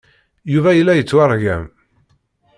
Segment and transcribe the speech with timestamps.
[0.53, 1.63] Yuba yella yettwargam.